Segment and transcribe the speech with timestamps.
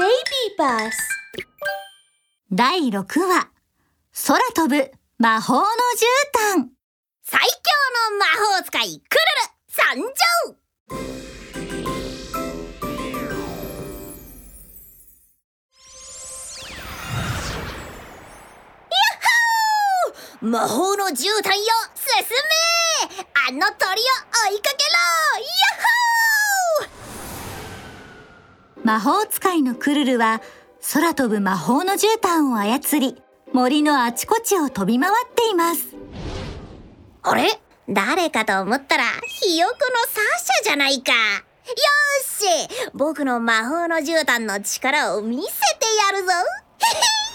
[0.00, 0.08] Baby
[0.56, 0.96] Bus
[2.50, 3.50] 第6話
[4.26, 5.66] 空飛ぶ魔法の絨
[6.56, 6.70] 毯。
[7.22, 7.46] 最強
[8.08, 8.24] の魔
[8.56, 10.56] 法使いクルル参上。
[20.40, 21.64] 魔法の絨毯よ
[21.94, 22.24] 進
[23.10, 23.26] め!
[23.48, 24.04] あの鳥を
[24.48, 24.96] 追いかけろ!
[25.36, 25.44] ヤ
[25.76, 25.99] ッ
[28.90, 30.42] 魔法使いのクルルは
[30.92, 35.94] 空飛ぶ魔法の絨毯を操り森のあちこちを飛び回っています。
[37.22, 37.44] あれ？
[37.88, 39.78] 誰かと思ったらひよこの
[40.12, 41.12] サーシャじゃないか。
[41.12, 42.90] よーし！
[42.92, 45.52] 僕の魔法の絨毯の力を見せて
[46.12, 46.32] やるぞ。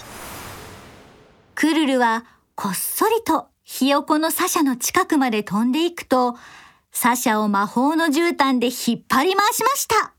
[1.56, 2.26] クルルは
[2.56, 6.36] こっそりとひよこのサシャの近くまで飛んでいくと
[6.92, 10.15] サシャを魔法の絨毯で引っ張り回しました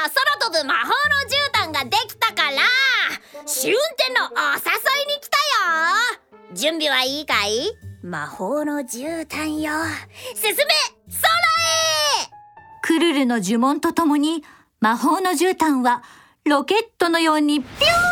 [0.00, 0.92] の空飛ぶ魔法の
[1.28, 2.56] 絨毯ができたから
[3.46, 4.60] 試運転のお誘
[5.02, 5.36] いに来た
[5.68, 6.54] よ。
[6.54, 7.70] 準備はいいかい？
[8.02, 9.72] 魔法の絨毯よ
[10.34, 12.30] 進め空へ
[12.82, 14.42] クルルの呪文とともに
[14.80, 16.02] 魔法の絨毯は
[16.46, 18.09] ロケットのようにピュー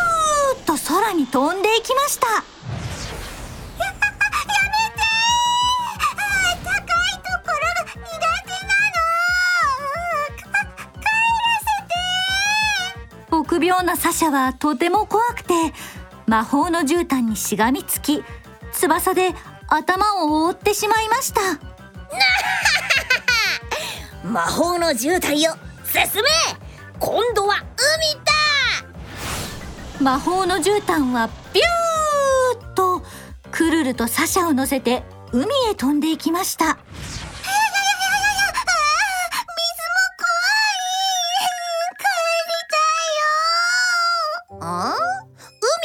[0.69, 2.27] と空に飛んでいきました。
[13.31, 15.53] 臆病なサシャはとても怖くて
[16.27, 18.23] 魔法の絨毯にしがみつき
[18.71, 19.33] 翼で
[19.67, 21.41] 頭を覆ってしまいました。
[24.23, 26.29] 魔法の絨毯よ進め。
[26.99, 28.38] 今度は海だ
[30.01, 33.03] 魔法の絨毯はビューッと
[33.51, 36.79] クルルとサシャを乗せて海へ飛んでいきました。
[44.61, 44.95] あ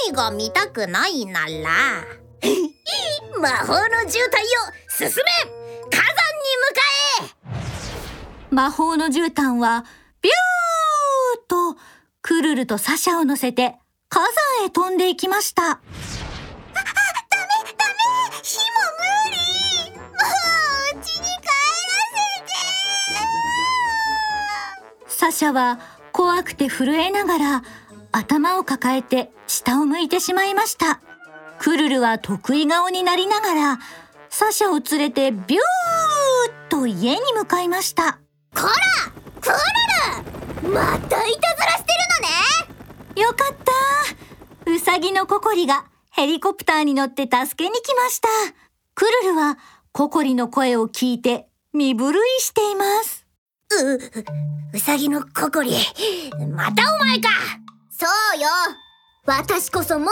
[0.09, 1.49] 海が見たくないなら。
[3.41, 4.29] 魔法の絨毯よ
[4.89, 5.13] 進め
[5.91, 6.81] 火山に向か
[7.21, 8.55] え。
[8.55, 9.85] 魔法の絨毯は
[10.23, 11.81] ビューッと
[12.23, 13.77] クルルとサシャを乗せて
[14.15, 15.81] 火山へ飛んでいきました。
[25.09, 25.81] サシャは
[26.13, 27.63] 怖くて震えながら
[28.13, 31.01] 頭を抱えて下を向いてしまいました。
[31.59, 33.79] クルルは得意顔になりながら
[34.29, 35.59] サシャを連れてビューッ
[36.69, 38.21] と家に向かいました。
[38.55, 38.71] こら
[39.41, 39.49] ク
[40.63, 42.54] ルルまたいたずらしてるのね
[43.17, 43.57] よかっ
[44.65, 44.71] た。
[44.71, 48.29] ウサギのココリがヘリコプターに乗って助けに来ました。
[48.95, 49.59] クルルは
[49.93, 53.27] ココリの声を聞いて身震いしています。
[54.73, 55.73] う、うさぎのココリ。
[56.53, 57.29] またお前か
[57.91, 58.49] そうよ。
[59.27, 60.11] 私こそ最も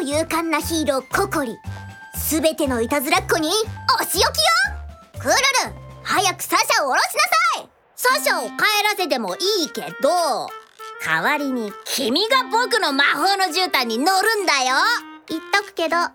[0.00, 1.56] 勇敢なヒーローココリ。
[2.16, 4.24] すべてのいたずらっ子にお仕置きよ。
[5.18, 5.36] クルル
[6.02, 7.20] 早くサシャを下ろしな
[7.58, 7.68] さい。
[7.96, 8.50] サシャを帰
[8.84, 10.61] らせてもいいけど。
[11.04, 14.76] 代わりに君が僕の魔法の絨毯に乗るんだよ。
[15.28, 16.06] 言っとくけど怖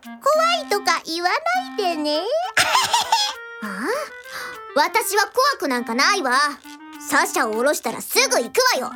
[0.66, 2.22] いとか言わないでね。
[3.64, 3.70] ああ
[4.76, 6.40] 私は怖くなんかないわ。
[7.10, 8.92] サシャを下ろしたらすぐ行くわよ。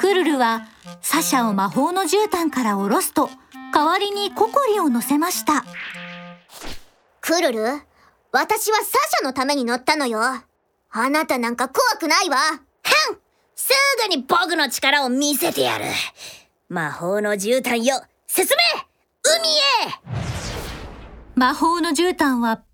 [0.00, 0.62] クルルは
[1.00, 3.30] サシャを魔法の絨毯から下ろすと
[3.72, 5.64] 代わりにココリを乗せました。
[7.20, 7.82] クルル
[8.32, 10.20] 私はサシャのために乗ったのよ。
[10.90, 12.65] あなたなんか怖くないわ
[13.56, 13.72] す
[14.06, 15.86] ぐに僕の力を見せてやる。
[16.68, 18.52] 魔法の絨毯よ進め！
[19.24, 19.60] 海へ！
[21.34, 22.66] 魔法の絨毯はピュ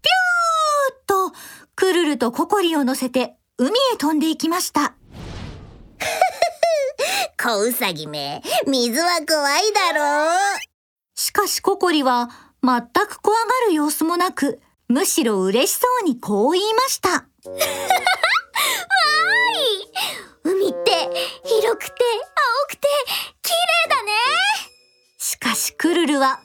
[0.92, 1.36] ーッと
[1.76, 4.94] クルルとココリを乗せて海へ飛んでいきました。
[7.40, 10.38] 小ウサギめ水は怖いだろう。
[11.14, 12.28] しかしココリは
[12.62, 17.26] 全く怖がる様子もなくむしろ嬉しそうにこう言いました
[20.62, 20.90] 海って
[21.44, 21.94] 広くて
[22.62, 22.88] 青くて
[23.42, 24.12] 綺麗だね。
[25.18, 26.40] しかしクルルは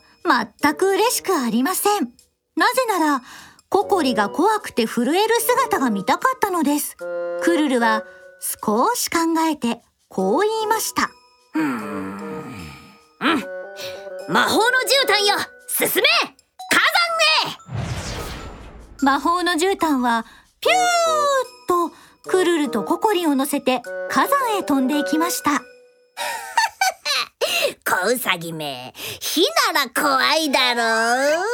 [0.60, 2.02] 全く嬉しくありません。
[2.56, 3.22] なぜなら
[3.68, 6.96] ココリが怖くて震える姿が見たかったのです。
[6.96, 8.04] クルルは
[8.40, 9.18] 少し考
[9.48, 11.10] えてこう言いました。
[14.28, 15.36] 魔法の絨毯よ。
[15.68, 16.08] 進め。
[19.00, 20.26] 火魔法の絨毯は
[20.60, 21.37] ピュー
[22.28, 25.50] クルルとココリを乗せて火山へ飛んでいきました。
[27.84, 29.42] 小ウサギめ火
[29.72, 31.46] なら怖いだろう。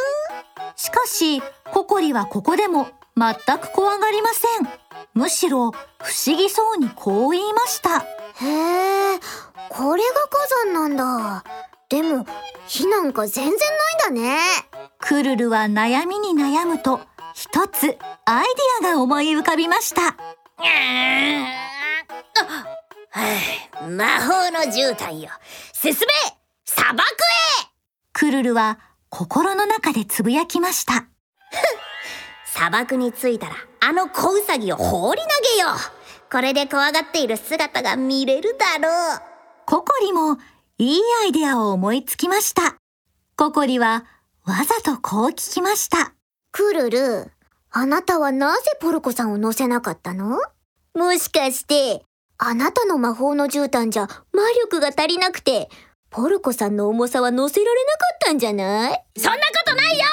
[1.15, 1.43] し
[1.73, 4.69] ココリはここでも全く怖がりません。
[5.15, 5.71] むしろ
[6.03, 8.01] 不思議そうにこう言いました。
[8.01, 9.21] へえ
[9.69, 11.45] これが火山なんだ。
[11.89, 12.27] でも
[12.67, 13.57] 火なんか全然な
[14.09, 14.39] いんだね。
[14.99, 17.01] クルルは悩みに悩むと
[17.35, 18.47] 一つアイ
[18.81, 20.17] ディアが思い浮かびました
[23.89, 25.31] 魔法の絨毯よ。
[25.73, 25.97] 進め
[26.65, 27.05] 砂漠へ。
[28.13, 28.79] クルルは
[29.09, 31.07] 心の中でつぶやきました。
[32.47, 35.69] 砂漠に着いたらあの小ウサギを放り投げよ。
[35.69, 39.21] うこれで怖がっている姿が見れるだろう。
[39.67, 40.39] ココリも
[40.79, 42.77] いいアイデアを思いつきました。
[43.37, 44.05] ココリは
[44.45, 46.15] わざとこう聞きました。
[46.53, 47.34] クルル。
[47.77, 50.39] あなたはなぜポルコさんを乗せなかったの？
[50.95, 52.05] もしかして
[52.39, 55.69] あなたの魔法の絨毯じゃ魔力が足りなくて
[56.09, 59.05] ポルコさんの重さは乗せられなかったんじゃない？
[59.17, 60.05] そんなことないよ！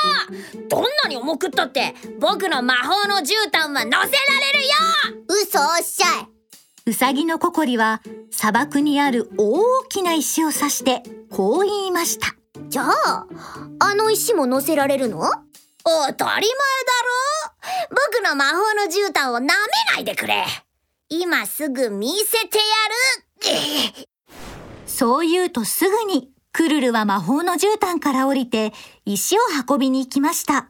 [0.70, 4.08] どんなに重くったって僕の魔法の絨毯は乗せられる
[4.64, 4.74] よ！
[5.28, 6.28] 嘘おっしゃい。
[6.88, 12.34] うさぎのココリは砂漠にある大きな石を指してこう言いました。
[12.70, 13.28] じゃあ
[13.78, 15.30] あの石も乗せられるの？
[15.84, 16.48] 当たり前だろ
[17.90, 19.48] 僕の魔法の絨毯を舐め
[19.94, 20.46] ないでくれ
[21.10, 23.54] 今すぐ見せてや
[23.96, 24.08] る
[24.86, 28.74] そう言うとすぐにクルルは魔法の絨毯から降りて
[29.06, 29.40] 石を
[29.70, 30.70] 運びに行きました。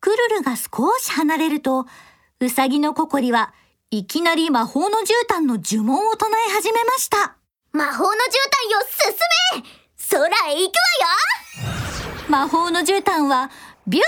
[0.00, 1.86] クルルが少し離れると、
[2.40, 3.54] うさぎのココリは
[3.90, 7.36] いきなり魔法の絨毯の呪文を唱え始めました。
[7.72, 10.74] 魔法の絨毯よ進め空へ行く
[12.30, 13.50] 魔法の絨毯は
[13.86, 14.04] ビュー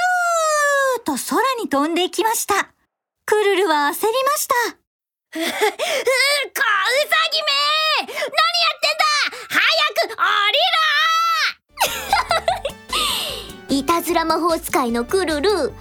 [1.06, 2.54] と空に飛んでいきました。
[3.26, 4.54] クルルは焦りました。
[5.38, 5.54] うー小ウサ
[7.30, 9.04] ギめ何やってんだ
[9.48, 9.62] 早
[9.94, 10.58] く降り
[13.68, 15.72] ろ いたずら魔法使いのクルル。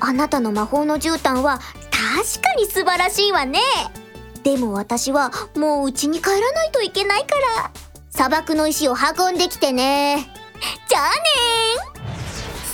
[0.00, 1.60] あなたの魔法の絨毯は
[1.90, 3.60] 確かに素晴らしいわね。
[4.42, 7.70] でも私はもう家に帰らないといけないから。
[8.10, 10.32] 砂漠の石を運んできてね。
[10.88, 11.16] じゃあね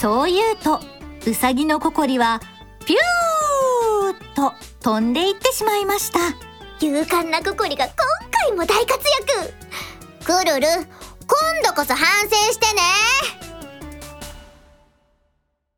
[0.01, 0.81] そう言うと、
[1.29, 2.41] うさぎのココリは
[2.87, 6.21] ピューと飛んでいってしまいました。
[6.81, 7.95] 勇敢なココリが今
[8.31, 9.05] 回も大活
[9.37, 9.53] 躍
[10.25, 10.89] クルル今
[11.67, 12.81] 度こそ反省してね